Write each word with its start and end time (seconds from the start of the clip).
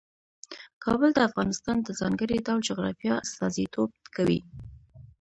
کابل 0.83 1.09
د 1.15 1.19
افغانستان 1.29 1.77
د 1.81 1.89
ځانګړي 1.99 2.37
ډول 2.45 2.59
جغرافیه 2.69 3.13
استازیتوب 3.25 3.89
کوي. 4.15 4.39